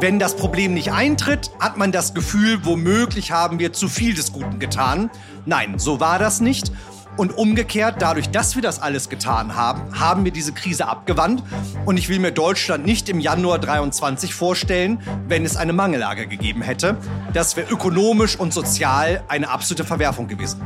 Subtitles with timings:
[0.00, 4.32] Wenn das Problem nicht eintritt, hat man das Gefühl, womöglich haben wir zu viel des
[4.32, 5.10] Guten getan.
[5.44, 6.70] Nein, so war das nicht.
[7.16, 11.42] Und umgekehrt, dadurch, dass wir das alles getan haben, haben wir diese Krise abgewandt.
[11.84, 16.62] Und ich will mir Deutschland nicht im Januar 23 vorstellen, wenn es eine Mangellage gegeben
[16.62, 16.96] hätte.
[17.32, 20.60] Das wäre ökonomisch und sozial eine absolute Verwerfung gewesen.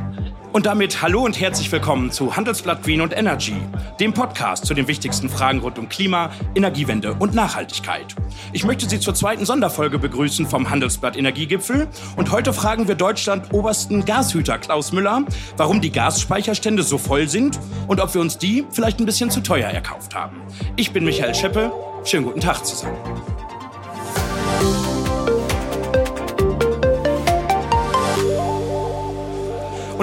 [0.53, 3.55] Und damit hallo und herzlich willkommen zu Handelsblatt Green und Energy,
[3.99, 8.13] dem Podcast zu den wichtigsten Fragen rund um Klima, Energiewende und Nachhaltigkeit.
[8.51, 11.87] Ich möchte Sie zur zweiten Sonderfolge begrüßen vom Handelsblatt Energiegipfel.
[12.17, 15.25] Und heute fragen wir Deutschland obersten Gashüter Klaus Müller,
[15.57, 19.41] warum die Gasspeicherstände so voll sind und ob wir uns die vielleicht ein bisschen zu
[19.41, 20.39] teuer erkauft haben.
[20.75, 21.71] Ich bin Michael Scheppe.
[22.05, 22.97] Schönen guten Tag zusammen.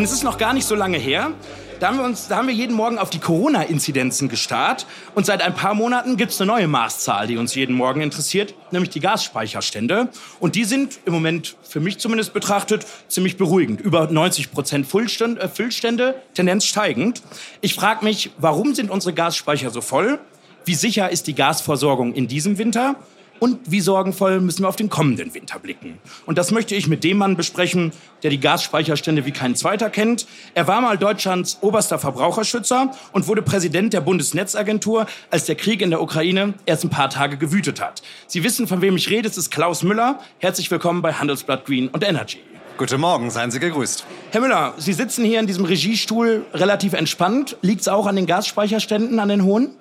[0.00, 1.34] Und es ist noch gar nicht so lange her.
[1.78, 4.86] Da haben wir, uns, da haben wir jeden Morgen auf die Corona-Inzidenzen gestarrt.
[5.14, 8.54] Und seit ein paar Monaten gibt es eine neue Maßzahl, die uns jeden Morgen interessiert,
[8.70, 10.08] nämlich die Gasspeicherstände.
[10.38, 13.82] Und die sind im Moment, für mich zumindest betrachtet, ziemlich beruhigend.
[13.82, 17.20] Über 90 Prozent Füllstände, äh, Füllstände, Tendenz steigend.
[17.60, 20.18] Ich frage mich, warum sind unsere Gasspeicher so voll?
[20.64, 22.96] Wie sicher ist die Gasversorgung in diesem Winter?
[23.40, 25.98] Und wie sorgenvoll müssen wir auf den kommenden Winter blicken.
[26.26, 30.26] Und das möchte ich mit dem Mann besprechen, der die Gasspeicherstände wie kein zweiter kennt.
[30.54, 35.90] Er war mal Deutschlands oberster Verbraucherschützer und wurde Präsident der Bundesnetzagentur, als der Krieg in
[35.90, 38.02] der Ukraine erst ein paar Tage gewütet hat.
[38.26, 40.20] Sie wissen, von wem ich rede, es ist Klaus Müller.
[40.38, 42.38] Herzlich willkommen bei Handelsblatt Green und Energy.
[42.76, 44.06] Guten Morgen, seien Sie gegrüßt.
[44.30, 47.56] Herr Müller, Sie sitzen hier in diesem Regiestuhl relativ entspannt.
[47.60, 49.76] Liegt es auch an den Gasspeicherständen, an den hohen?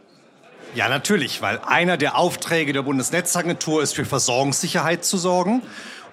[0.76, 5.64] Ja, natürlich, weil einer der Aufträge der Bundesnetzagentur ist, für Versorgungssicherheit zu sorgen.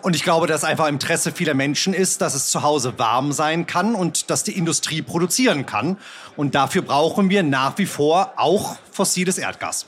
[0.01, 3.33] Und ich glaube, dass einfach im Interesse vieler Menschen ist, dass es zu Hause warm
[3.33, 5.99] sein kann und dass die Industrie produzieren kann.
[6.37, 9.87] Und dafür brauchen wir nach wie vor auch fossiles Erdgas.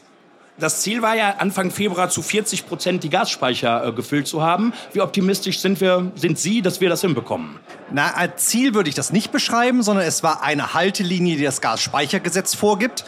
[0.59, 4.73] Das Ziel war ja Anfang Februar zu 40 Prozent die Gasspeicher äh, gefüllt zu haben.
[4.93, 7.61] Wie optimistisch sind wir, sind Sie, dass wir das hinbekommen?
[7.93, 11.61] Na, als Ziel würde ich das nicht beschreiben, sondern es war eine Haltelinie, die das
[11.61, 13.05] Gasspeichergesetz vorgibt.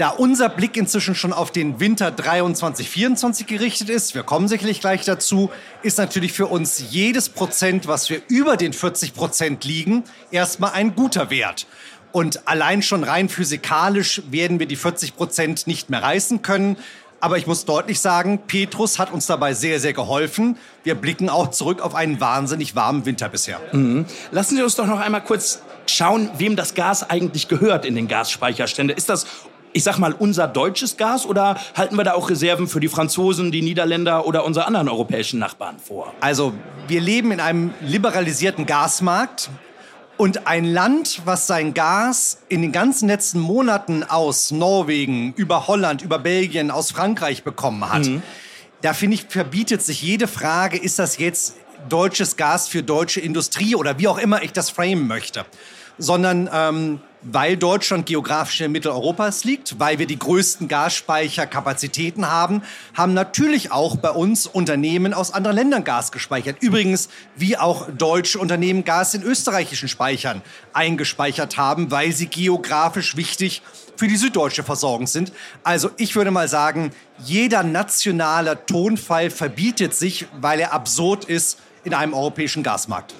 [0.00, 4.80] Da unser Blick inzwischen schon auf den Winter 23, 24 gerichtet ist, wir kommen sicherlich
[4.80, 5.50] gleich dazu,
[5.82, 10.94] ist natürlich für uns jedes Prozent, was wir über den 40 Prozent liegen, erstmal ein
[10.94, 11.66] guter Wert.
[12.12, 16.78] Und allein schon rein physikalisch werden wir die 40 Prozent nicht mehr reißen können.
[17.20, 20.56] Aber ich muss deutlich sagen, Petrus hat uns dabei sehr, sehr geholfen.
[20.82, 23.60] Wir blicken auch zurück auf einen wahnsinnig warmen Winter bisher.
[23.72, 24.06] Mhm.
[24.30, 28.08] Lassen Sie uns doch noch einmal kurz schauen, wem das Gas eigentlich gehört in den
[28.08, 28.96] Gasspeicherständen.
[28.96, 29.26] Ist das
[29.72, 33.52] ich sag mal, unser deutsches Gas oder halten wir da auch Reserven für die Franzosen,
[33.52, 36.12] die Niederländer oder unsere anderen europäischen Nachbarn vor?
[36.20, 36.52] Also,
[36.88, 39.50] wir leben in einem liberalisierten Gasmarkt.
[40.16, 46.02] Und ein Land, was sein Gas in den ganzen letzten Monaten aus Norwegen, über Holland,
[46.02, 48.22] über Belgien, aus Frankreich bekommen hat, mhm.
[48.82, 51.56] da finde ich, verbietet sich jede Frage, ist das jetzt
[51.88, 55.46] deutsches Gas für deutsche Industrie oder wie auch immer ich das framen möchte.
[55.96, 62.62] Sondern ähm, weil Deutschland geografisch in Mitteleuropas liegt, weil wir die größten Gasspeicherkapazitäten haben,
[62.94, 66.56] haben natürlich auch bei uns Unternehmen aus anderen Ländern Gas gespeichert.
[66.60, 70.42] Übrigens, wie auch deutsche Unternehmen Gas in österreichischen Speichern
[70.72, 73.62] eingespeichert haben, weil sie geografisch wichtig
[73.96, 75.32] für die süddeutsche Versorgung sind.
[75.62, 81.92] Also ich würde mal sagen, jeder nationale Tonfall verbietet sich, weil er absurd ist in
[81.92, 83.19] einem europäischen Gasmarkt.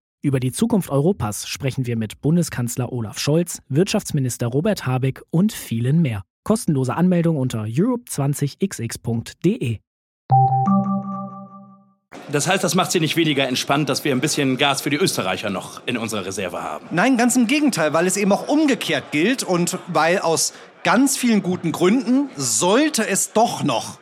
[0.23, 6.03] Über die Zukunft Europas sprechen wir mit Bundeskanzler Olaf Scholz, Wirtschaftsminister Robert Habeck und vielen
[6.03, 6.21] mehr.
[6.43, 9.79] Kostenlose Anmeldung unter europe20xx.de.
[12.31, 14.97] Das heißt, das macht sie nicht weniger entspannt, dass wir ein bisschen Gas für die
[14.97, 16.85] Österreicher noch in unserer Reserve haben.
[16.91, 20.53] Nein, ganz im Gegenteil, weil es eben auch umgekehrt gilt und weil aus
[20.83, 24.00] ganz vielen guten Gründen sollte es doch noch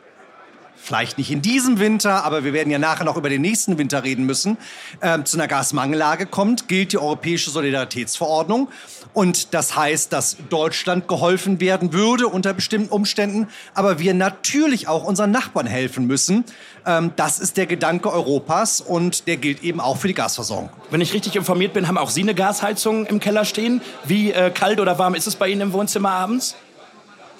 [0.90, 4.02] vielleicht nicht in diesem Winter, aber wir werden ja nachher noch über den nächsten Winter
[4.02, 4.58] reden müssen,
[4.98, 8.68] äh, zu einer Gasmangellage kommt, gilt die Europäische Solidaritätsverordnung.
[9.12, 15.04] Und das heißt, dass Deutschland geholfen werden würde unter bestimmten Umständen, aber wir natürlich auch
[15.04, 16.44] unseren Nachbarn helfen müssen.
[16.84, 20.70] Ähm, das ist der Gedanke Europas und der gilt eben auch für die Gasversorgung.
[20.90, 23.80] Wenn ich richtig informiert bin, haben auch Sie eine Gasheizung im Keller stehen.
[24.06, 26.56] Wie äh, kalt oder warm ist es bei Ihnen im Wohnzimmer abends?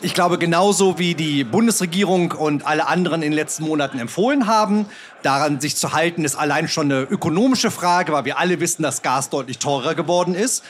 [0.03, 4.87] Ich glaube, genauso wie die Bundesregierung und alle anderen in den letzten Monaten empfohlen haben,
[5.23, 9.03] daran sich zu halten, ist allein schon eine ökonomische Frage, weil wir alle wissen, dass
[9.03, 10.65] Gas deutlich teurer geworden ist.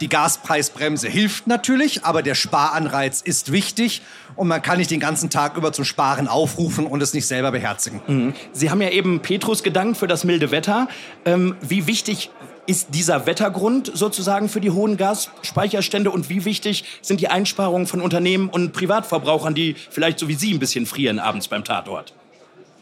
[0.00, 4.02] Die Gaspreisbremse hilft natürlich, aber der Sparanreiz ist wichtig
[4.34, 7.52] und man kann nicht den ganzen Tag über zum Sparen aufrufen und es nicht selber
[7.52, 8.00] beherzigen.
[8.08, 8.34] Mhm.
[8.52, 10.88] Sie haben ja eben Petrus gedankt für das milde Wetter.
[11.24, 12.30] Ähm, wie wichtig
[12.66, 18.00] ist dieser Wettergrund sozusagen für die hohen Gasspeicherstände und wie wichtig sind die Einsparungen von
[18.00, 22.14] Unternehmen und Privatverbrauchern, die vielleicht so wie Sie ein bisschen frieren abends beim Tatort?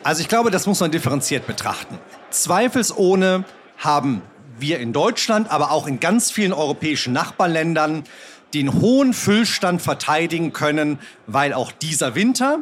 [0.02, 1.98] Also ich glaube, das muss man differenziert betrachten.
[2.30, 3.44] Zweifelsohne
[3.78, 4.22] haben
[4.58, 8.04] wir in Deutschland, aber auch in ganz vielen europäischen Nachbarländern
[8.54, 12.60] den hohen Füllstand verteidigen können, weil auch dieser Winter,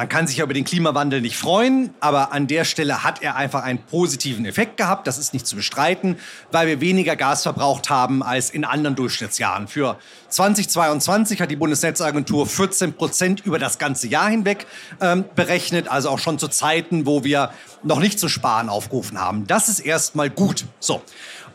[0.00, 3.36] man kann sich ja über den Klimawandel nicht freuen, aber an der Stelle hat er
[3.36, 5.06] einfach einen positiven Effekt gehabt.
[5.06, 6.16] Das ist nicht zu bestreiten,
[6.50, 9.68] weil wir weniger Gas verbraucht haben als in anderen Durchschnittsjahren.
[9.68, 9.98] Für
[10.30, 14.66] 2022 hat die Bundesnetzagentur 14 Prozent über das ganze Jahr hinweg
[15.02, 17.50] ähm, berechnet, also auch schon zu Zeiten, wo wir
[17.82, 19.46] noch nicht zu sparen aufgerufen haben.
[19.46, 20.64] Das ist erstmal gut.
[20.78, 21.02] So.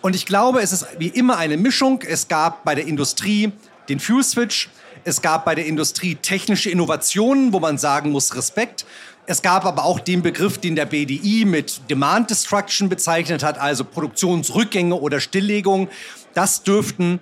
[0.03, 2.03] Und ich glaube, es ist wie immer eine Mischung.
[2.07, 3.53] Es gab bei der Industrie
[3.89, 4.69] den Fuel Switch.
[5.07, 8.87] Es gab bei der Industrie technische Innovationen, wo man sagen muss, Respekt.
[9.27, 13.83] Es gab aber auch den Begriff, den der BDI mit Demand Destruction bezeichnet hat, also
[13.83, 15.89] Produktionsrückgänge oder Stilllegung.
[16.33, 17.19] Das dürften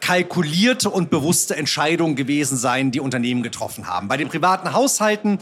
[0.00, 4.08] kalkulierte und bewusste Entscheidungen gewesen sein, die Unternehmen getroffen haben.
[4.08, 5.38] Bei den privaten Haushalten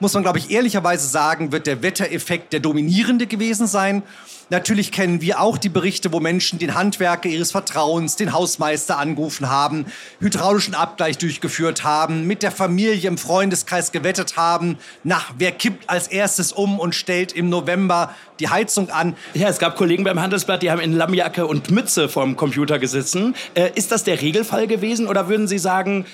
[0.00, 4.02] muss man, glaube ich, ehrlicherweise sagen, wird der Wettereffekt der dominierende gewesen sein.
[4.48, 9.50] Natürlich kennen wir auch die Berichte, wo Menschen den Handwerker ihres Vertrauens, den Hausmeister angerufen
[9.50, 9.86] haben,
[10.20, 16.06] hydraulischen Abgleich durchgeführt haben, mit der Familie im Freundeskreis gewettet haben, nach wer kippt als
[16.06, 19.16] erstes um und stellt im November die Heizung an.
[19.34, 23.34] Ja, es gab Kollegen beim Handelsblatt, die haben in Lammjacke und Mütze vorm Computer gesessen.
[23.54, 26.06] Äh, ist das der Regelfall gewesen oder würden Sie sagen,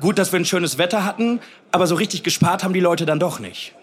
[0.00, 1.40] gut, dass wir ein schönes Wetter hatten,
[1.70, 3.74] aber so richtig gespart haben die Leute dann doch nicht?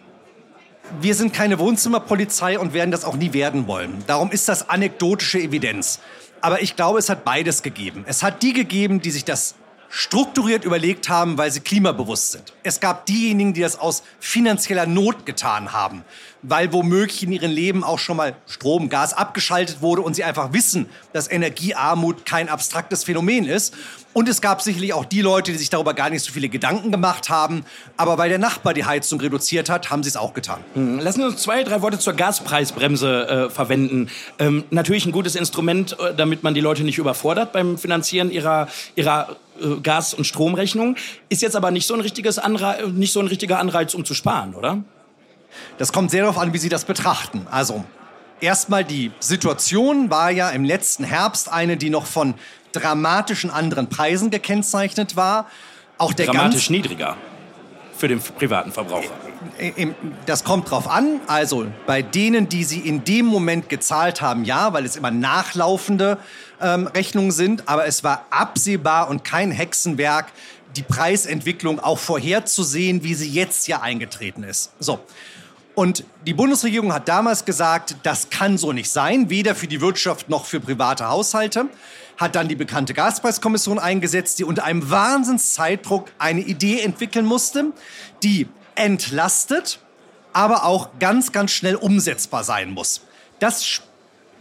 [1.02, 4.04] Wir sind keine Wohnzimmerpolizei und werden das auch nie werden wollen.
[4.08, 6.00] Darum ist das anekdotische Evidenz.
[6.42, 8.06] Aber ich glaube, es hat beides gegeben.
[8.08, 9.56] Es hat die gegeben, die sich das
[9.90, 12.54] strukturiert überlegt haben, weil sie klimabewusst sind.
[12.64, 16.04] Es gab diejenigen, die das aus finanzieller Not getan haben,
[16.44, 20.54] weil womöglich in ihrem Leben auch schon mal Strom, Gas abgeschaltet wurde und sie einfach
[20.54, 23.74] wissen, dass Energiearmut kein abstraktes Phänomen ist.
[24.14, 26.92] Und es gab sicherlich auch die Leute, die sich darüber gar nicht so viele Gedanken
[26.92, 27.64] gemacht haben.
[27.96, 30.60] Aber weil der Nachbar die Heizung reduziert hat, haben sie es auch getan.
[30.74, 34.10] Hm, lassen wir uns zwei, drei Worte zur Gaspreisbremse äh, verwenden.
[34.40, 38.68] Ähm, natürlich ein gutes Instrument, äh, damit man die Leute nicht überfordert beim Finanzieren ihrer,
[38.96, 39.38] ihrer
[39.82, 40.96] Gas- und Stromrechnung.
[41.30, 44.14] Ist jetzt aber nicht so, ein richtiges Anreiz, nicht so ein richtiger Anreiz, um zu
[44.14, 44.84] sparen, oder?
[45.78, 47.48] Das kommt sehr darauf an, wie Sie das betrachten.
[47.50, 47.84] Also,
[48.40, 52.36] erstmal die Situation war ja im letzten Herbst eine, die noch von
[52.72, 55.48] dramatischen anderen Preisen gekennzeichnet war.
[55.98, 57.18] Auch der Dramatisch niedriger
[57.98, 59.12] für den privaten Verbraucher.
[60.26, 61.22] Das kommt drauf an.
[61.28, 66.18] Also bei denen, die sie in dem Moment gezahlt haben, ja, weil es immer nachlaufende
[66.62, 67.68] ähm, Rechnungen sind.
[67.68, 70.28] Aber es war absehbar und kein Hexenwerk,
[70.76, 74.72] die Preisentwicklung auch vorherzusehen, wie sie jetzt ja eingetreten ist.
[74.80, 75.00] So.
[75.76, 80.30] Und die Bundesregierung hat damals gesagt, das kann so nicht sein, weder für die Wirtschaft
[80.30, 81.68] noch für private Haushalte.
[82.18, 87.72] Hat dann die bekannte Gaspreiskommission eingesetzt, die unter einem Wahnsinnszeitdruck eine Idee entwickeln musste,
[88.24, 88.50] die
[88.80, 89.80] entlastet,
[90.34, 93.02] aber auch ganz, ganz schnell umsetzbar sein muss.
[93.40, 93.82] Das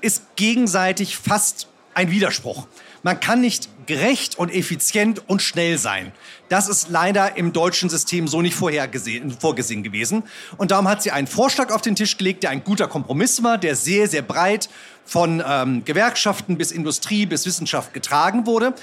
[0.00, 2.66] ist gegenseitig fast ein Widerspruch.
[3.02, 6.12] Man kann nicht gerecht und effizient und schnell sein.
[6.48, 10.24] Das ist leider im deutschen System so nicht vorgesehen gewesen.
[10.56, 13.56] Und darum hat sie einen Vorschlag auf den Tisch gelegt, der ein guter Kompromiss war,
[13.56, 14.68] der sehr, sehr breit
[15.04, 18.74] von ähm, Gewerkschaften bis Industrie bis Wissenschaft getragen wurde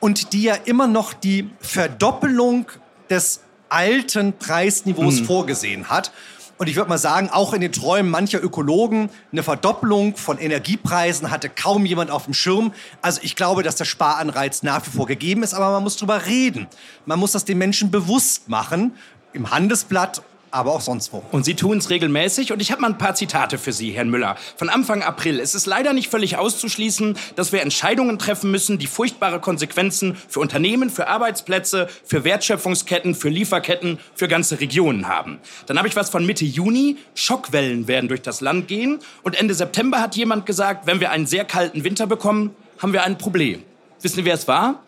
[0.00, 2.66] und die ja immer noch die Verdoppelung
[3.10, 5.24] des alten Preisniveaus mhm.
[5.24, 6.12] vorgesehen hat.
[6.56, 11.30] Und ich würde mal sagen, auch in den Träumen mancher Ökologen, eine Verdoppelung von Energiepreisen
[11.30, 12.72] hatte kaum jemand auf dem Schirm.
[13.02, 16.26] Also ich glaube, dass der Sparanreiz nach wie vor gegeben ist, aber man muss drüber
[16.26, 16.68] reden.
[17.06, 18.94] Man muss das den Menschen bewusst machen.
[19.32, 20.22] Im Handelsblatt
[20.54, 21.22] aber auch sonst wo.
[21.32, 22.52] Und Sie tun es regelmäßig.
[22.52, 24.36] Und ich habe mal ein paar Zitate für Sie, Herrn Müller.
[24.56, 25.40] Von Anfang April.
[25.40, 30.38] Es ist leider nicht völlig auszuschließen, dass wir Entscheidungen treffen müssen, die furchtbare Konsequenzen für
[30.38, 35.40] Unternehmen, für Arbeitsplätze, für Wertschöpfungsketten, für Lieferketten, für ganze Regionen haben.
[35.66, 36.98] Dann habe ich was von Mitte Juni.
[37.14, 39.00] Schockwellen werden durch das Land gehen.
[39.24, 43.02] Und Ende September hat jemand gesagt, wenn wir einen sehr kalten Winter bekommen, haben wir
[43.02, 43.64] ein Problem.
[44.02, 44.84] Wissen Sie, wer es war?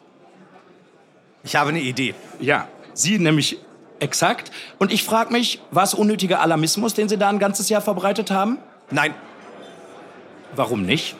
[1.43, 2.15] Ich habe eine Idee.
[2.39, 3.59] Ja, Sie nämlich
[3.99, 4.51] Exakt.
[4.79, 8.31] Und ich frage mich, war es unnötiger Alarmismus, den Sie da ein ganzes Jahr verbreitet
[8.31, 8.59] haben?
[8.91, 9.15] Nein.
[10.55, 11.17] Warum nicht?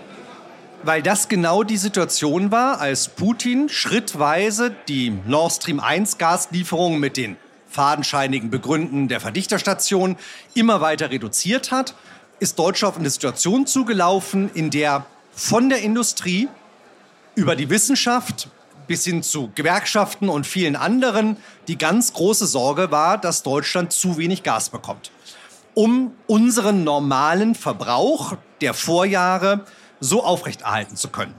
[0.87, 7.17] weil das genau die Situation war, als Putin schrittweise die Nord Stream 1 Gaslieferungen mit
[7.17, 7.37] den
[7.69, 10.17] fadenscheinigen Begründen der Verdichterstation
[10.55, 11.95] immer weiter reduziert hat,
[12.39, 16.49] ist Deutschland auf eine Situation zugelaufen, in der von der Industrie
[17.35, 18.49] über die Wissenschaft
[18.87, 21.37] bis hin zu Gewerkschaften und vielen anderen
[21.69, 25.11] die ganz große Sorge war, dass Deutschland zu wenig Gas bekommt,
[25.75, 29.65] um unseren normalen Verbrauch der Vorjahre
[30.01, 31.35] so aufrechterhalten zu können.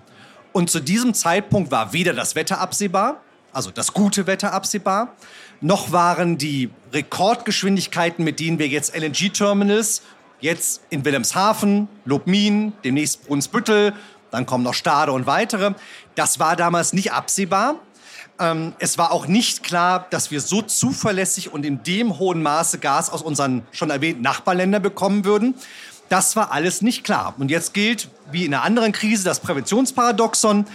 [0.53, 3.21] Und zu diesem Zeitpunkt war weder das Wetter absehbar,
[3.53, 5.15] also das gute Wetter absehbar,
[5.61, 10.03] noch waren die Rekordgeschwindigkeiten, mit denen wir jetzt LNG-Terminals,
[10.39, 13.93] jetzt in Wilhelmshaven, Lobmin, demnächst Brunsbüttel,
[14.37, 15.73] dann kommen noch Stade und weitere,
[16.15, 17.75] das war damals nicht absehbar.
[18.39, 22.77] Ähm, es war auch nicht klar, dass wir so zuverlässig und in dem hohen Maße
[22.77, 25.55] Gas aus unseren schon erwähnten Nachbarländern bekommen würden.
[26.09, 27.33] Das war alles nicht klar.
[27.37, 30.65] Und jetzt gilt, wie in einer anderen Krise, das Präventionsparadoxon.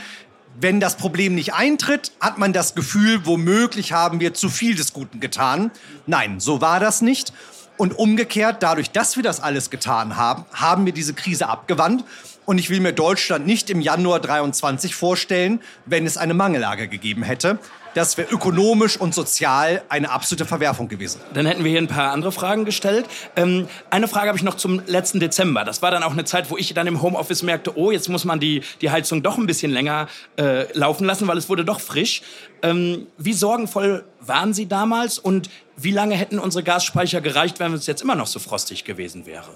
[0.61, 4.93] Wenn das Problem nicht eintritt, hat man das Gefühl, womöglich haben wir zu viel des
[4.93, 5.71] Guten getan.
[6.07, 7.33] Nein, so war das nicht.
[7.77, 12.05] Und umgekehrt, dadurch, dass wir das alles getan haben, haben wir diese Krise abgewandt.
[12.45, 17.23] Und ich will mir Deutschland nicht im Januar 23 vorstellen, wenn es eine Mangellage gegeben
[17.23, 17.59] hätte.
[17.95, 21.21] Das wäre ökonomisch und sozial eine absolute Verwerfung gewesen.
[21.35, 23.07] Dann hätten wir hier ein paar andere Fragen gestellt.
[23.37, 25.65] Ähm, eine Frage habe ich noch zum letzten Dezember.
[25.65, 28.25] Das war dann auch eine Zeit, wo ich dann im Homeoffice merkte, oh, jetzt muss
[28.25, 31.81] man die, die Heizung doch ein bisschen länger äh, laufen lassen, weil es wurde doch
[31.81, 32.23] frisch.
[32.63, 37.87] Ähm, wie sorgenvoll waren Sie damals und wie lange hätten unsere Gasspeicher gereicht, wenn es
[37.87, 39.51] jetzt immer noch so frostig gewesen wäre?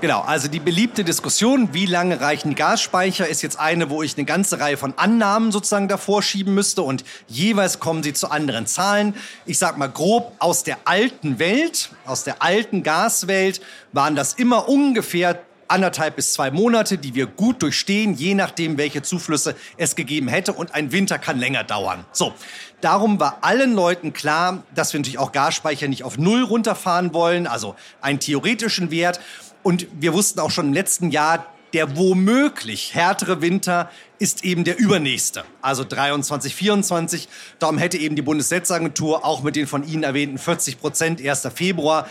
[0.00, 4.16] Genau, also die beliebte Diskussion, wie lange reichen die Gasspeicher, ist jetzt eine, wo ich
[4.16, 8.66] eine ganze Reihe von Annahmen sozusagen davor schieben müsste und jeweils kommen sie zu anderen
[8.66, 9.14] Zahlen.
[9.44, 13.60] Ich sag mal grob, aus der alten Welt, aus der alten Gaswelt
[13.92, 15.38] waren das immer ungefähr
[15.70, 20.52] anderthalb bis zwei Monate, die wir gut durchstehen, je nachdem, welche Zuflüsse es gegeben hätte.
[20.52, 22.04] Und ein Winter kann länger dauern.
[22.12, 22.34] So,
[22.80, 27.46] darum war allen Leuten klar, dass wir natürlich auch Gasspeicher nicht auf Null runterfahren wollen,
[27.46, 29.20] also einen theoretischen Wert.
[29.62, 34.78] Und wir wussten auch schon im letzten Jahr, der womöglich härtere Winter ist eben der
[34.78, 37.28] übernächste, also 23, 24.
[37.58, 41.48] Darum hätte eben die Bundesnetzagentur auch mit den von Ihnen erwähnten 40 Prozent 1.
[41.54, 42.08] Februar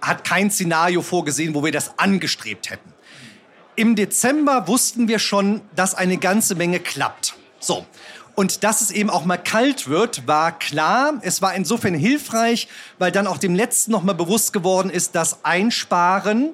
[0.00, 2.92] hat kein Szenario vorgesehen, wo wir das angestrebt hätten.
[3.76, 7.34] Im Dezember wussten wir schon, dass eine ganze Menge klappt.
[7.60, 7.86] So.
[8.34, 11.14] Und dass es eben auch mal kalt wird, war klar.
[11.22, 15.44] Es war insofern hilfreich, weil dann auch dem Letzten noch mal bewusst geworden ist, dass
[15.44, 16.50] Einsparen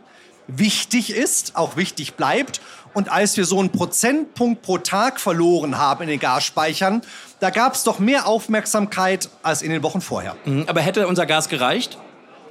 [0.47, 2.61] wichtig ist, auch wichtig bleibt.
[2.95, 7.03] Und als wir so einen Prozentpunkt pro Tag verloren haben in den Gasspeichern,
[7.41, 10.37] da gab es doch mehr Aufmerksamkeit als in den Wochen vorher.
[10.45, 11.99] Mhm, aber hätte unser Gas gereicht?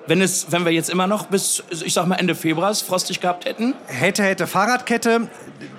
[0.06, 3.46] Wenn, es, wenn wir jetzt immer noch bis, ich sag mal, Ende Februar frostig gehabt
[3.46, 3.74] hätten?
[3.88, 5.30] Hätte, hätte Fahrradkette.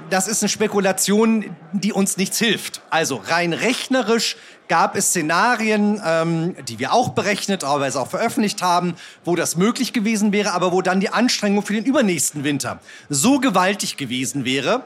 [0.08, 2.80] Das ist eine Spekulation, die uns nichts hilft.
[2.88, 4.36] Also rein rechnerisch
[4.68, 8.94] gab es Szenarien, ähm, die wir auch berechnet, aber es auch veröffentlicht haben,
[9.26, 13.40] wo das möglich gewesen wäre, aber wo dann die Anstrengung für den übernächsten Winter so
[13.40, 14.84] gewaltig gewesen wäre,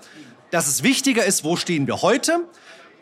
[0.51, 2.41] dass es wichtiger ist, wo stehen wir heute,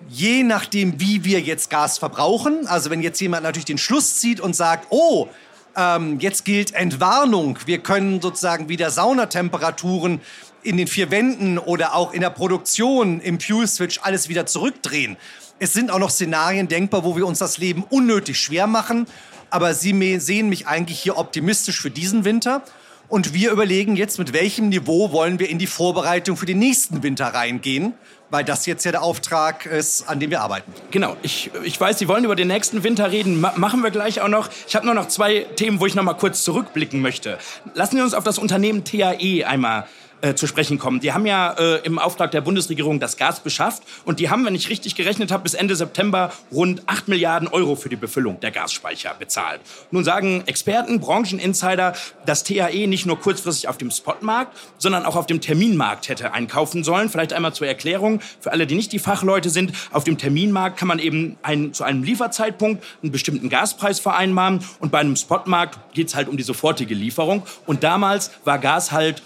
[0.09, 2.67] je nachdem, wie wir jetzt Gas verbrauchen.
[2.67, 5.29] Also wenn jetzt jemand natürlich den Schluss zieht und sagt, oh,
[5.77, 10.21] ähm, jetzt gilt Entwarnung, wir können sozusagen wieder Saunatemperaturen
[10.63, 15.17] in den vier Wänden oder auch in der Produktion im Fuel Switch alles wieder zurückdrehen
[15.59, 19.07] es sind auch noch Szenarien denkbar, wo wir uns das Leben unnötig schwer machen.
[19.51, 22.63] Aber Sie sehen mich eigentlich hier optimistisch für diesen Winter.
[23.09, 27.03] Und wir überlegen jetzt, mit welchem Niveau wollen wir in die Vorbereitung für den nächsten
[27.05, 27.95] Winter reingehen,
[28.31, 30.73] weil das jetzt ja der Auftrag ist, an dem wir arbeiten.
[30.91, 33.41] Genau, ich, ich weiß, Sie wollen über den nächsten Winter reden.
[33.41, 34.49] Ma machen wir gleich auch noch.
[34.67, 37.39] Ich habe nur noch zwei Themen, wo ich noch mal kurz zurückblicken möchte.
[37.75, 39.87] Lassen Sie uns auf das Unternehmen TAE einmal
[40.21, 41.01] äh, zu sprechen kommen.
[41.01, 44.55] Die haben ja äh, im Auftrag der Bundesregierung das Gas beschafft und die haben, wenn
[44.55, 48.51] ich richtig gerechnet habe, bis Ende September rund 8 Milliarden Euro für die Befüllung der
[48.51, 49.61] Gasspeicher bezahlt.
[49.91, 51.95] Nun sagen Experten, Brancheninsider,
[52.25, 56.83] dass THE nicht nur kurzfristig auf dem Spotmarkt, sondern auch auf dem Terminmarkt hätte einkaufen
[56.83, 57.09] sollen.
[57.09, 59.73] Vielleicht einmal zur Erklärung für alle, die nicht die Fachleute sind.
[59.93, 64.91] Auf dem Terminmarkt kann man eben ein, zu einem Lieferzeitpunkt einen bestimmten Gaspreis vereinbaren und
[64.91, 67.43] bei einem Spotmarkt geht es halt um die sofortige Lieferung.
[67.67, 69.23] Und damals war Gas halt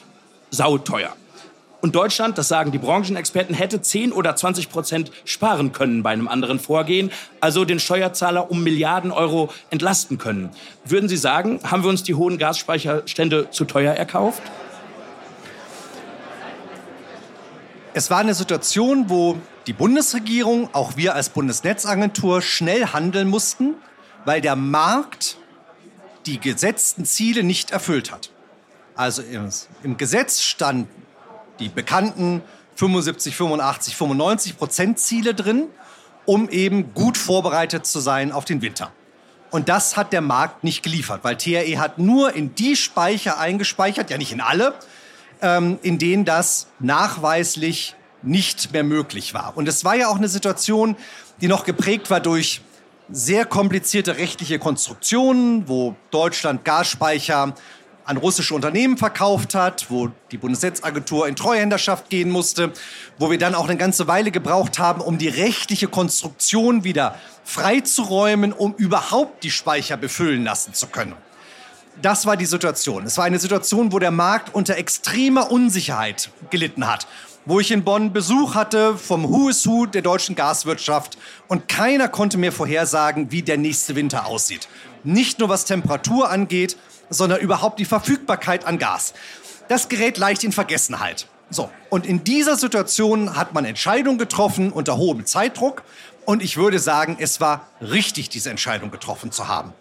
[0.50, 1.14] sauteuer.
[1.80, 6.28] Und Deutschland, das sagen die Branchenexperten, hätte 10 oder 20 Prozent sparen können bei einem
[6.28, 10.50] anderen Vorgehen, also den Steuerzahler um Milliarden Euro entlasten können.
[10.85, 14.42] Würden Sie sagen, haben wir uns die hohen Gasspeicherstände zu teuer erkauft?
[17.95, 23.75] Es war eine Situation, wo die Bundesregierung, auch wir als Bundesnetzagentur, schnell handeln mussten,
[24.25, 25.38] weil der Markt
[26.26, 28.30] die gesetzten Ziele nicht erfüllt hat.
[29.00, 29.49] Also im,
[29.83, 30.87] im Gesetz stand
[31.59, 32.42] die bekannten
[32.76, 35.69] 75, 85, 95 Prozent Ziele drin,
[36.26, 38.92] um eben gut vorbereitet zu sein auf den Winter.
[39.50, 44.11] Und das hat der Markt nicht geliefert, weil TRE hat nur in die Speicher eingespeichert,
[44.11, 44.75] ja nicht in alle,
[45.40, 49.57] ähm, in denen das nachweislich nicht mehr möglich war.
[49.57, 50.95] Und es war ja auch eine Situation,
[51.40, 52.61] die noch geprägt war durch
[53.11, 57.54] sehr komplizierte rechtliche Konstruktionen, wo Deutschland Gasspeicher
[58.04, 62.73] an russische Unternehmen verkauft hat, wo die Bundesnetzagentur in Treuhänderschaft gehen musste,
[63.19, 68.52] wo wir dann auch eine ganze Weile gebraucht haben, um die rechtliche Konstruktion wieder freizuräumen,
[68.52, 71.14] um überhaupt die Speicher befüllen lassen zu können.
[72.02, 73.04] Das war die Situation.
[73.04, 77.07] Es war eine Situation, wo der Markt unter extremer Unsicherheit gelitten hat
[77.47, 81.16] wo ich in Bonn Besuch hatte vom Who is Who der deutschen Gaswirtschaft
[81.49, 84.69] und keiner konnte mir vorhersagen, wie der nächste Winter aussieht.
[85.04, 86.76] Nicht nur was Temperatur angeht,
[87.10, 89.12] sondern überhaupt die Verfügbarkeit an Gas.
[89.68, 91.26] Das gerät leicht in Vergessenheit.
[91.50, 95.82] So, und in dieser Situation hat man Entscheidungen getroffen unter hohem Zeitdruck
[96.24, 99.72] und ich würde sagen, es war richtig, diese Entscheidung getroffen zu haben.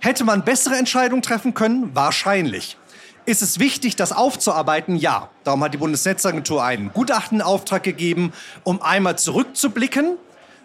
[0.00, 1.94] Hätte man bessere Entscheidungen treffen können?
[1.94, 2.76] Wahrscheinlich.
[3.24, 4.96] Ist es wichtig, das aufzuarbeiten?
[4.96, 5.30] Ja.
[5.44, 8.32] Darum hat die Bundesnetzagentur einen Gutachtenauftrag gegeben,
[8.64, 10.16] um einmal zurückzublicken.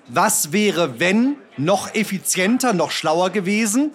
[0.08, 3.92] Was wäre, wenn noch effizienter, noch schlauer gewesen?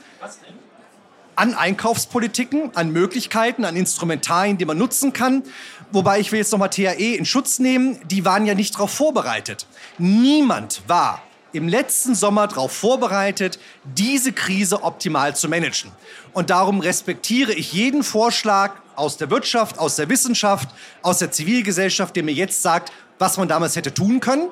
[1.38, 5.44] An Einkaufspolitiken, an Möglichkeiten, an Instrumentarien, die man nutzen kann.
[5.92, 8.00] Wobei ich will jetzt nochmal THE in Schutz nehmen.
[8.08, 9.68] Die waren ja nicht darauf vorbereitet.
[9.98, 15.92] Niemand war im letzten Sommer darauf vorbereitet, diese Krise optimal zu managen.
[16.32, 20.68] Und darum respektiere ich jeden Vorschlag aus der Wirtschaft, aus der Wissenschaft,
[21.02, 24.48] aus der Zivilgesellschaft, der mir jetzt sagt, was man damals hätte tun können.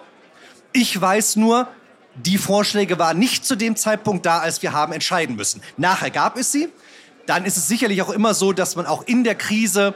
[0.72, 1.66] Ich weiß nur,
[2.24, 5.62] die Vorschläge waren nicht zu dem Zeitpunkt da, als wir haben entscheiden müssen.
[5.76, 6.68] Nachher gab es sie.
[7.26, 9.94] Dann ist es sicherlich auch immer so, dass man auch in der Krise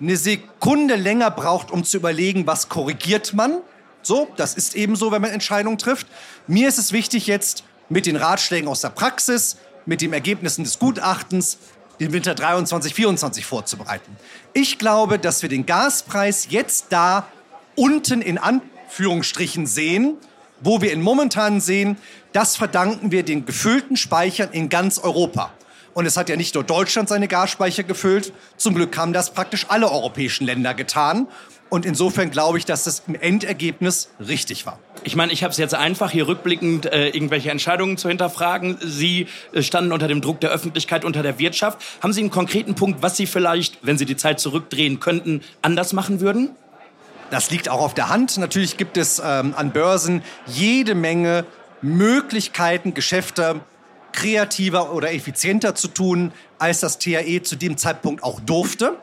[0.00, 3.60] eine Sekunde länger braucht, um zu überlegen, was korrigiert man
[4.06, 6.06] so, das ist eben so, wenn man Entscheidungen trifft.
[6.46, 9.56] Mir ist es wichtig, jetzt mit den Ratschlägen aus der Praxis,
[9.86, 11.58] mit den Ergebnissen des Gutachtens,
[12.00, 14.16] den Winter 23, 24 vorzubereiten.
[14.52, 17.28] Ich glaube, dass wir den Gaspreis jetzt da
[17.76, 20.18] unten in Anführungsstrichen sehen,
[20.60, 21.96] wo wir ihn momentan sehen,
[22.32, 25.52] das verdanken wir den gefüllten Speichern in ganz Europa.
[25.94, 29.66] Und es hat ja nicht nur Deutschland seine Gasspeicher gefüllt, zum Glück haben das praktisch
[29.68, 31.28] alle europäischen Länder getan.
[31.70, 34.78] Und insofern glaube ich, dass das im Endergebnis richtig war.
[35.02, 38.76] Ich meine, ich habe es jetzt einfach, hier rückblickend äh, irgendwelche Entscheidungen zu hinterfragen.
[38.80, 41.78] Sie äh, standen unter dem Druck der Öffentlichkeit, unter der Wirtschaft.
[42.00, 45.92] Haben Sie einen konkreten Punkt, was Sie vielleicht, wenn Sie die Zeit zurückdrehen könnten, anders
[45.92, 46.50] machen würden?
[47.34, 48.38] Das liegt auch auf der Hand.
[48.38, 51.44] Natürlich gibt es ähm, an Börsen jede Menge
[51.82, 53.60] Möglichkeiten, Geschäfte
[54.12, 58.96] kreativer oder effizienter zu tun, als das THE zu dem Zeitpunkt auch durfte.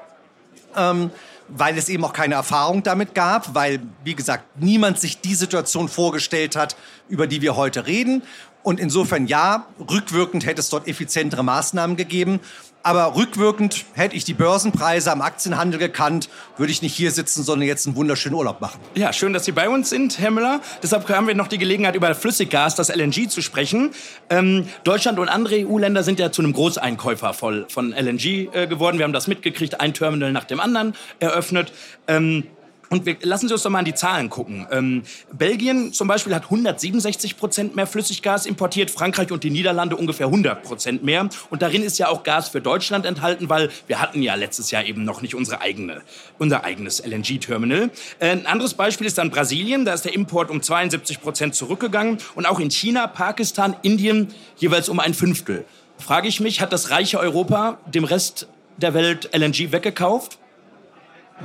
[0.78, 1.12] Ähm,
[1.50, 5.90] weil es eben auch keine Erfahrung damit gab, weil, wie gesagt, niemand sich die Situation
[5.90, 6.78] vorgestellt hat,
[7.10, 8.24] über die wir heute reden.
[8.64, 12.40] Und insofern ja, rückwirkend hätte es dort effizientere Maßnahmen gegeben.
[12.84, 17.68] Aber rückwirkend hätte ich die Börsenpreise am Aktienhandel gekannt, würde ich nicht hier sitzen, sondern
[17.68, 18.80] jetzt einen wunderschönen Urlaub machen.
[18.96, 20.62] Ja, schön, dass Sie bei uns sind, Herr Müller.
[20.82, 23.92] Deshalb haben wir noch die Gelegenheit, über Flüssiggas, das LNG, zu sprechen.
[24.30, 28.98] Ähm, Deutschland und andere EU-Länder sind ja zu einem Großeinkäufer voll von LNG äh, geworden.
[28.98, 31.72] Wir haben das mitgekriegt, ein Terminal nach dem anderen eröffnet.
[32.08, 32.46] Ähm,
[32.92, 34.68] und wir, lassen Sie uns doch mal an die Zahlen gucken.
[34.70, 40.26] Ähm, Belgien zum Beispiel hat 167 Prozent mehr Flüssiggas importiert, Frankreich und die Niederlande ungefähr
[40.26, 41.30] 100 Prozent mehr.
[41.50, 44.84] Und darin ist ja auch Gas für Deutschland enthalten, weil wir hatten ja letztes Jahr
[44.84, 46.02] eben noch nicht unsere eigene,
[46.38, 47.92] unser eigenes LNG-Terminal.
[48.20, 49.86] Äh, ein anderes Beispiel ist dann Brasilien.
[49.86, 52.18] Da ist der Import um 72 Prozent zurückgegangen.
[52.36, 54.28] Und auch in China, Pakistan, Indien
[54.58, 55.64] jeweils um ein Fünftel.
[55.98, 60.41] Frage ich mich, hat das reiche Europa dem Rest der Welt LNG weggekauft?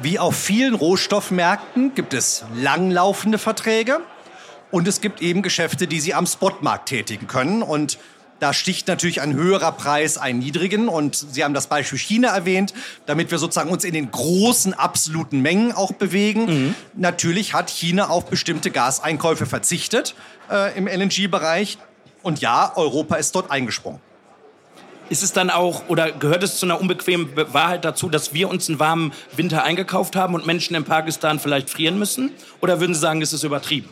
[0.02, 4.00] Wie auf vielen Rohstoffmärkten gibt es langlaufende Verträge
[4.70, 7.62] und es gibt eben Geschäfte, die Sie am Spotmarkt tätigen können.
[7.62, 7.98] Und
[8.38, 10.88] da sticht natürlich ein höherer Preis einen niedrigen.
[10.88, 12.74] Und Sie haben das Beispiel China erwähnt,
[13.06, 16.44] damit wir sozusagen uns in den großen absoluten Mengen auch bewegen.
[16.46, 16.74] Mhm.
[16.94, 20.14] Natürlich hat China auf bestimmte Gaseinkäufe verzichtet
[20.50, 21.78] äh, im LNG-Bereich.
[22.22, 24.00] Und ja, Europa ist dort eingesprungen.
[25.08, 28.68] Ist es dann auch oder gehört es zu einer unbequemen Wahrheit dazu, dass wir uns
[28.68, 32.32] einen warmen Winter eingekauft haben und Menschen in Pakistan vielleicht frieren müssen?
[32.60, 33.88] Oder würden Sie sagen, es ist übertrieben?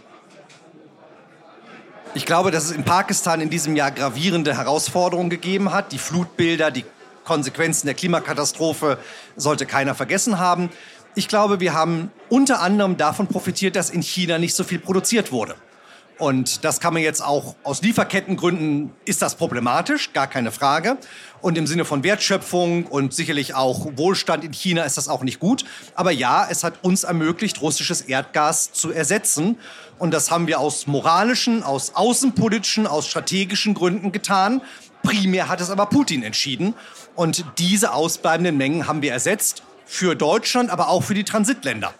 [2.14, 5.92] Ich glaube, dass es in Pakistan in diesem Jahr gravierende Herausforderungen gegeben hat.
[5.92, 6.84] Die Flutbilder, die
[7.24, 8.98] Konsequenzen der Klimakatastrophe
[9.36, 10.70] sollte keiner vergessen haben.
[11.16, 15.30] Ich glaube, wir haben unter anderem davon profitiert, dass in China nicht so viel produziert
[15.30, 15.54] wurde.
[16.18, 20.96] Und das kann man jetzt auch aus Lieferkettengründen ist das problematisch, gar keine Frage.
[21.40, 25.40] Und im Sinne von Wertschöpfung und sicherlich auch Wohlstand in China ist das auch nicht
[25.40, 25.64] gut.
[25.96, 29.58] Aber ja, es hat uns ermöglicht, russisches Erdgas zu ersetzen.
[29.98, 34.62] Und das haben wir aus moralischen, aus außenpolitischen, aus strategischen Gründen getan.
[35.02, 36.74] Primär hat es aber Putin entschieden.
[37.16, 41.92] Und diese ausbleibenden Mengen haben wir ersetzt für Deutschland, aber auch für die Transitländer.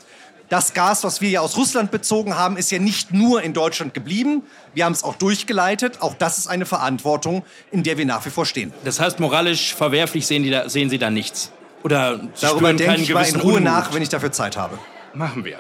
[0.54, 3.92] Das Gas, was wir ja aus Russland bezogen haben, ist ja nicht nur in Deutschland
[3.92, 4.44] geblieben.
[4.72, 6.00] Wir haben es auch durchgeleitet.
[6.00, 8.72] Auch das ist eine Verantwortung, in der wir nach wie vor stehen.
[8.84, 11.50] Das heißt, moralisch verwerflich sehen, da, sehen Sie da nichts?
[11.82, 13.64] Oder Sie Darüber denke ich mal in Ruhe Unmut.
[13.64, 14.78] nach, wenn ich dafür Zeit habe.
[15.12, 15.58] Machen wir.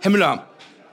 [0.00, 0.46] Herr Müller,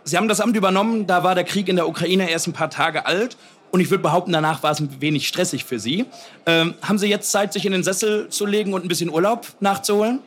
[0.04, 2.70] Sie haben das Amt übernommen, da war der Krieg in der Ukraine erst ein paar
[2.70, 3.38] Tage alt.
[3.72, 6.08] Und ich würde behaupten, danach war es ein wenig stressig für Sie.
[6.46, 9.48] Ähm, haben Sie jetzt Zeit, sich in den Sessel zu legen und ein bisschen Urlaub
[9.62, 10.20] nachzuholen?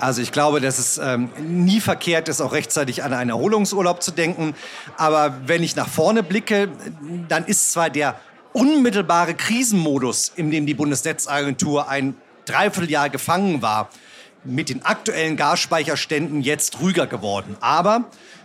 [0.00, 4.10] Also ich glaube, dass es ähm, nie verkehrt ist, auch rechtzeitig an einen Erholungsurlaub zu
[4.10, 4.54] denken.
[4.96, 6.68] Aber wenn ich nach vorne blicke,
[7.28, 8.18] dann ist zwar der
[8.52, 13.90] unmittelbare Krisenmodus, in dem die Bundesnetzagentur ein Dreivierteljahr gefangen war,
[14.42, 17.56] mit den aktuellen Gasspeicherständen jetzt ruhiger geworden.
[17.60, 18.04] Aber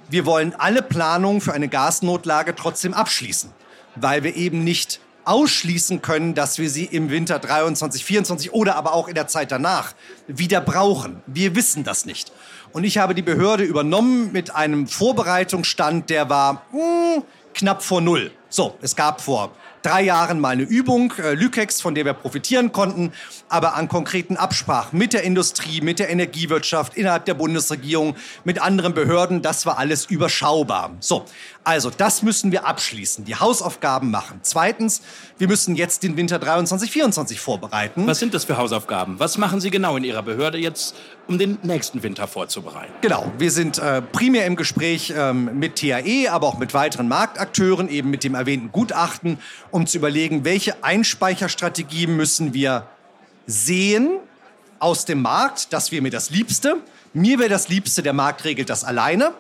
[0.10, 3.50] wir wollen alle Planungen für eine Gasnotlage trotzdem abschließen,
[3.96, 8.94] weil wir eben nicht ausschließen können, dass wir sie im Winter 23, 24 oder aber
[8.94, 9.94] auch in der Zeit danach
[10.28, 11.22] wieder brauchen.
[11.28, 12.32] Wir wissen das nicht.
[12.72, 18.02] Und ich habe die Behörde übernommen mit einem Vorbereitungsstand, der war mh, hm, knapp vor
[18.02, 18.32] Null.
[18.50, 19.52] So, es gab vor
[19.86, 23.12] drei Jahren mal eine Übung, äh, Lükex, von der wir profitieren konnten,
[23.50, 28.93] aber an konkreten Absprachen mit der Industrie, mit der Energiewirtschaft, innerhalb der Bundesregierung, mit anderen
[28.93, 30.91] Behörden, das war alles überschaubar.
[31.00, 31.26] So,
[31.63, 34.39] also das müssen wir abschließen, die Hausaufgaben machen.
[34.41, 35.02] Zweitens,
[35.38, 38.08] wir müssen jetzt den Winter 23, 24 vorbereiten.
[38.08, 39.19] Was sind das für Hausaufgaben?
[39.19, 40.95] Was machen Sie genau in Ihrer Behörde jetzt,
[41.28, 42.92] um den nächsten Winter vorzubereiten?
[43.02, 47.90] Genau, wir sind äh, primär im Gespräch ähm, mit TAE, aber auch mit weiteren Marktakteuren,
[47.90, 49.40] eben mit dem erwähnten Gutachten,
[49.72, 52.88] um zu überlegen, welche Einspeicherstrategien müssen wir
[53.48, 54.20] sehen
[54.80, 55.74] aus dem Markt.
[55.74, 56.78] Das wäre mir das Liebste.
[57.14, 59.34] Mir wäre das Liebste, der Markt regelt das alleine.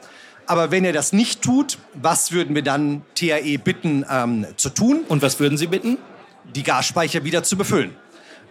[0.47, 5.03] Aber wenn er das nicht tut, was würden wir dann TAE bitten ähm, zu tun?
[5.07, 5.97] Und was würden Sie bitten?
[6.55, 7.95] Die Gasspeicher wieder zu befüllen.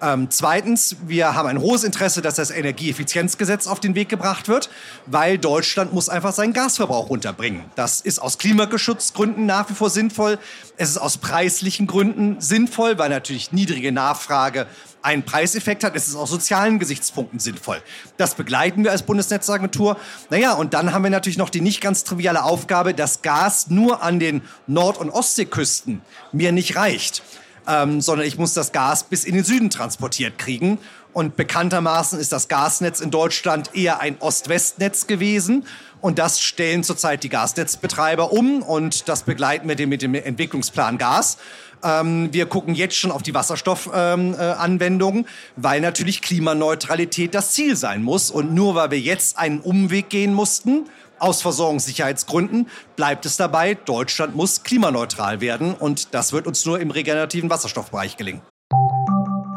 [0.03, 4.71] Ähm, zweitens, wir haben ein hohes Interesse, dass das Energieeffizienzgesetz auf den Weg gebracht wird,
[5.07, 7.65] weil Deutschland muss einfach seinen Gasverbrauch runterbringen.
[7.75, 10.39] Das ist aus Klimaschutzgründen nach wie vor sinnvoll.
[10.77, 14.67] Es ist aus preislichen Gründen sinnvoll, weil natürlich niedrige Nachfrage
[15.03, 15.95] einen Preiseffekt hat.
[15.95, 17.83] Es ist aus sozialen Gesichtspunkten sinnvoll.
[18.17, 19.99] Das begleiten wir als Bundesnetzagentur.
[20.31, 24.03] Naja, und dann haben wir natürlich noch die nicht ganz triviale Aufgabe, dass Gas nur
[24.03, 26.01] an den Nord- und Ostseeküsten
[26.33, 27.23] mir nicht reicht
[27.69, 30.79] ähm, sondern ich muss das Gas bis in den Süden transportiert kriegen.
[31.13, 35.65] Und bekanntermaßen ist das Gasnetz in Deutschland eher ein Ost-West-Netz gewesen.
[36.01, 41.39] Und das stellen zurzeit die Gasnetzbetreiber um und das begleiten wir mit dem Entwicklungsplan Gas.
[41.83, 47.77] Ähm, wir gucken jetzt schon auf die Wasserstoffanwendungen, ähm, äh, weil natürlich Klimaneutralität das Ziel
[47.77, 48.31] sein muss.
[48.31, 50.87] Und nur weil wir jetzt einen Umweg gehen mussten,
[51.19, 56.91] aus Versorgungssicherheitsgründen bleibt es dabei, Deutschland muss klimaneutral werden und das wird uns nur im
[56.91, 58.43] regenerativen Wasserstoffbereich gelingen.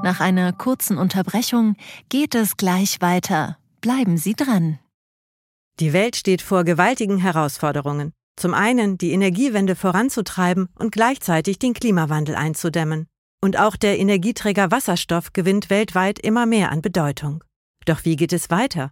[0.03, 1.75] Nach einer kurzen Unterbrechung
[2.09, 3.57] geht es gleich weiter.
[3.81, 4.79] Bleiben Sie dran.
[5.79, 8.13] Die Welt steht vor gewaltigen Herausforderungen.
[8.37, 13.07] Zum einen die Energiewende voranzutreiben und gleichzeitig den Klimawandel einzudämmen.
[13.41, 17.43] Und auch der Energieträger Wasserstoff gewinnt weltweit immer mehr an Bedeutung.
[17.85, 18.91] Doch wie geht es weiter?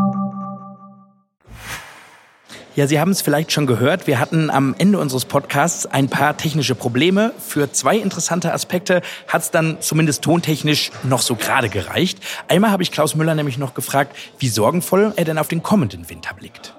[2.73, 4.07] Ja, Sie haben es vielleicht schon gehört.
[4.07, 7.33] Wir hatten am Ende unseres Podcasts ein paar technische Probleme.
[7.37, 12.19] Für zwei interessante Aspekte hat es dann zumindest tontechnisch noch so gerade gereicht.
[12.47, 16.09] Einmal habe ich Klaus Müller nämlich noch gefragt, wie sorgenvoll er denn auf den kommenden
[16.09, 16.73] Winter blickt.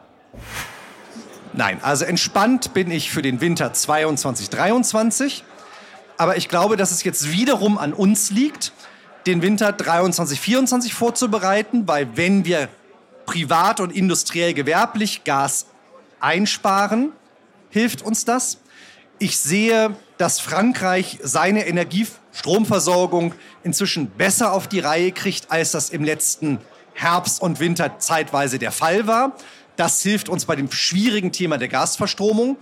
[1.52, 5.44] Nein, also entspannt bin ich für den Winter 22, 23.
[6.16, 8.72] Aber ich glaube, dass es jetzt wiederum an uns liegt,
[9.26, 12.70] den Winter 23, 24 vorzubereiten, weil wenn wir
[13.26, 15.66] privat und industriell gewerblich Gas
[16.22, 17.12] einsparen,
[17.70, 18.58] hilft uns das.
[19.18, 26.04] Ich sehe, dass Frankreich seine Energiestromversorgung inzwischen besser auf die Reihe kriegt, als das im
[26.04, 26.58] letzten
[26.94, 29.36] Herbst und Winter zeitweise der Fall war.
[29.76, 32.56] Das hilft uns bei dem schwierigen Thema der Gasverstromung.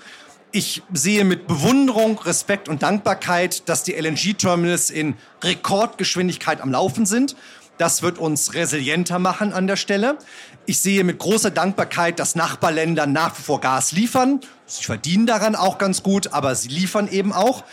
[0.53, 7.37] Ich sehe mit Bewunderung, Respekt und Dankbarkeit, dass die LNG-Terminals in Rekordgeschwindigkeit am Laufen sind.
[7.81, 10.19] Das wird uns resilienter machen an der Stelle.
[10.67, 14.41] Ich sehe mit großer Dankbarkeit, dass Nachbarländer nach wie vor Gas liefern.
[14.67, 17.65] Sie verdienen daran auch ganz gut, aber sie liefern eben auch.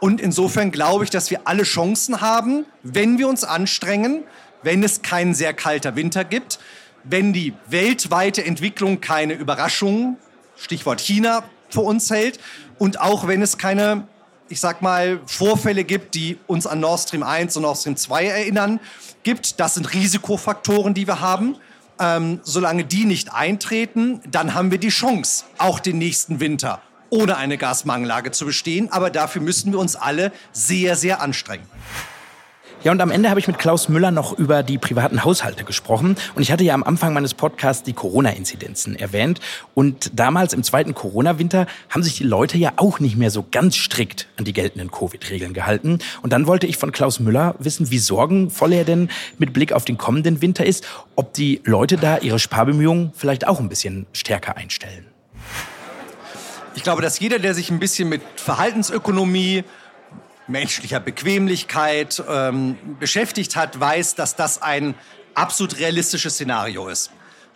[0.00, 4.24] Und insofern glaube ich, dass wir alle Chancen haben, wenn wir uns anstrengen,
[4.62, 6.58] wenn es kein sehr kalter Winter gibt,
[7.02, 10.18] wenn die weltweite Entwicklung keine Überraschungen,
[10.56, 12.38] Stichwort China, vor uns hält
[12.78, 14.06] und auch wenn es keine,
[14.48, 18.26] ich sag mal, Vorfälle gibt, die uns an Nord Stream 1 und Nord Stream 2
[18.26, 18.80] erinnern,
[19.22, 19.58] gibt.
[19.60, 21.56] Das sind Risikofaktoren, die wir haben.
[21.98, 26.80] Ähm, solange die nicht eintreten, dann haben wir die Chance, auch den nächsten Winter
[27.10, 28.90] ohne eine Gasmangellage zu bestehen.
[28.90, 31.66] Aber dafür müssen wir uns alle sehr, sehr anstrengen.
[32.84, 36.16] Ja, und am Ende habe ich mit Klaus Müller noch über die privaten Haushalte gesprochen.
[36.34, 39.40] Und ich hatte ja am Anfang meines Podcasts die Corona-Inzidenzen erwähnt.
[39.72, 43.76] Und damals im zweiten Corona-Winter haben sich die Leute ja auch nicht mehr so ganz
[43.76, 46.00] strikt an die geltenden Covid-Regeln gehalten.
[46.20, 49.86] Und dann wollte ich von Klaus Müller wissen, wie sorgenvoll er denn mit Blick auf
[49.86, 54.58] den kommenden Winter ist, ob die Leute da ihre Sparbemühungen vielleicht auch ein bisschen stärker
[54.58, 55.06] einstellen.
[56.74, 59.64] Ich glaube, dass jeder, der sich ein bisschen mit Verhaltensökonomie,
[60.46, 64.94] menschlicher Bequemlichkeit ähm, beschäftigt hat, weiß, dass das ein
[65.34, 67.10] absolut realistisches Szenario ist.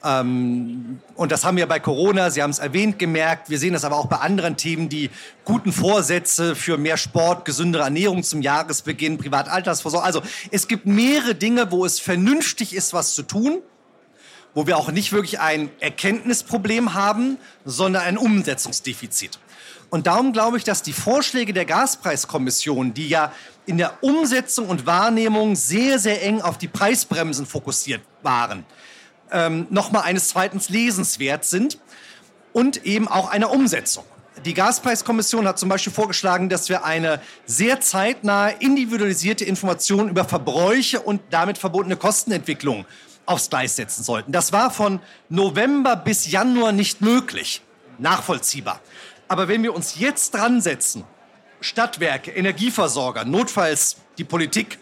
[0.05, 3.51] Ähm, und das haben wir bei Corona, Sie haben es erwähnt, gemerkt.
[3.51, 5.11] Wir sehen das aber auch bei anderen Themen, die
[5.45, 10.07] guten Vorsätze für mehr Sport, gesündere Ernährung zum Jahresbeginn, Privataltersvorsorge.
[10.07, 13.63] Also es gibt mehrere Dinge, wo es vernünftig ist, was zu tun
[14.55, 19.39] wo wir auch nicht wirklich ein Erkenntnisproblem haben, sondern ein Umsetzungsdefizit.
[19.91, 23.33] Und darum glaube ich, dass die Vorschläge der Gaspreiskommission, die ja
[23.67, 28.65] in der Umsetzung und Wahrnehmung sehr, sehr eng auf die Preisbremsen fokussiert waren,
[29.31, 31.79] ähm, nochmal eines zweiten lesenswert sind
[32.53, 34.05] und eben auch einer Umsetzung.
[34.45, 41.01] Die Gaspreiskommission hat zum Beispiel vorgeschlagen, dass wir eine sehr zeitnahe, individualisierte Information über Verbräuche
[41.01, 42.85] und damit verbundene Kostenentwicklung
[43.27, 44.33] aufs Gleis setzen sollten.
[44.33, 47.63] Das war von November bis Januar nicht möglich.
[47.99, 48.81] Nachvollziehbar.
[49.29, 51.05] Aber wenn wir uns jetzt dran setzen,
[51.61, 54.79] Stadtwerke, Energieversorger, notfalls die Politik,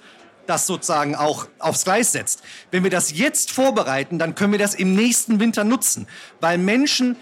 [0.47, 2.43] das sozusagen auch aufs Gleis setzt.
[2.71, 6.07] Wenn wir das jetzt vorbereiten, dann können wir das im nächsten Winter nutzen,
[6.41, 7.17] weil Menschen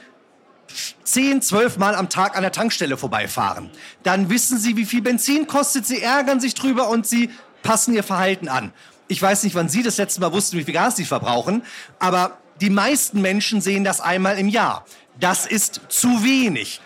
[1.04, 3.70] zehn, zwölf Mal am Tag an der Tankstelle vorbeifahren.
[4.02, 7.30] Dann wissen sie, wie viel Benzin kostet, sie ärgern sich drüber und sie
[7.62, 8.72] passen ihr Verhalten an.
[9.08, 11.62] Ich weiß nicht, wann Sie das letzte Mal wussten, wie viel Gas Sie verbrauchen,
[11.98, 14.84] aber die meisten Menschen sehen das einmal im Jahr.
[15.20, 16.80] Das ist zu wenig.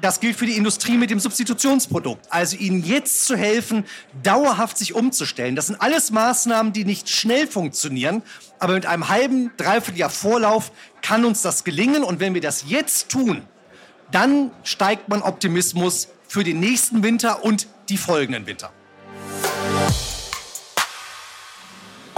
[0.00, 2.26] Das gilt für die Industrie mit dem Substitutionsprodukt.
[2.30, 3.84] Also ihnen jetzt zu helfen,
[4.22, 5.56] dauerhaft sich umzustellen.
[5.56, 8.22] Das sind alles Maßnahmen, die nicht schnell funktionieren.
[8.58, 12.02] Aber mit einem halben, dreiviertel Jahr Vorlauf kann uns das gelingen.
[12.02, 13.42] Und wenn wir das jetzt tun,
[14.10, 18.72] dann steigt mein Optimismus für den nächsten Winter und die folgenden Winter.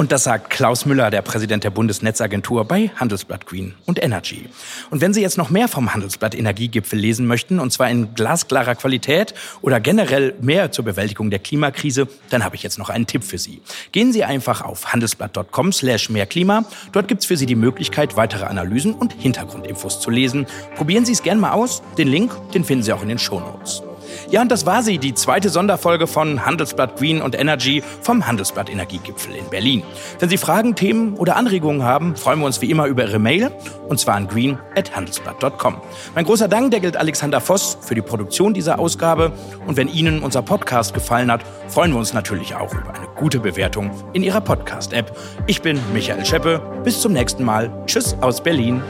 [0.03, 4.49] Und das sagt Klaus Müller, der Präsident der Bundesnetzagentur bei Handelsblatt Green und Energy.
[4.91, 8.75] Und wenn Sie jetzt noch mehr vom Handelsblatt Energiegipfel lesen möchten, und zwar in glasklarer
[8.75, 13.23] Qualität oder generell mehr zur Bewältigung der Klimakrise, dann habe ich jetzt noch einen Tipp
[13.23, 13.63] für Sie.
[13.93, 16.65] Gehen Sie einfach auf handelsblatt.com slash mehrklima.
[16.91, 20.47] Dort gibt es für Sie die Möglichkeit, weitere Analysen und Hintergrundinfos zu lesen.
[20.75, 21.81] Probieren Sie es gerne mal aus.
[21.97, 23.85] Den Link, den finden Sie auch in den Shownotes.
[24.31, 28.71] Ja, und das war sie, die zweite Sonderfolge von Handelsblatt Green und Energy vom Handelsblatt
[28.71, 29.83] Energiegipfel in Berlin.
[30.19, 33.51] Wenn Sie Fragen, Themen oder Anregungen haben, freuen wir uns wie immer über Ihre Mail
[33.89, 35.77] und zwar an green.handelsblatt.com.
[36.15, 39.33] Mein großer Dank, der gilt Alexander Voss für die Produktion dieser Ausgabe
[39.67, 43.41] und wenn Ihnen unser Podcast gefallen hat, freuen wir uns natürlich auch über eine gute
[43.41, 45.17] Bewertung in Ihrer Podcast-App.
[45.47, 46.61] Ich bin Michael Scheppe.
[46.85, 47.71] Bis zum nächsten Mal.
[47.87, 48.83] Tschüss aus Berlin.